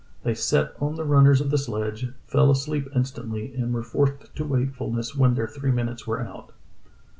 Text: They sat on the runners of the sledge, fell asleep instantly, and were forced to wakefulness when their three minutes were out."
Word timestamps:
They 0.23 0.33
sat 0.33 0.73
on 0.81 0.95
the 0.95 1.03
runners 1.05 1.41
of 1.41 1.51
the 1.51 1.59
sledge, 1.59 2.07
fell 2.25 2.49
asleep 2.49 2.89
instantly, 2.95 3.53
and 3.53 3.71
were 3.71 3.83
forced 3.83 4.35
to 4.35 4.43
wakefulness 4.43 5.15
when 5.15 5.35
their 5.35 5.47
three 5.47 5.69
minutes 5.69 6.07
were 6.07 6.23
out." 6.23 6.53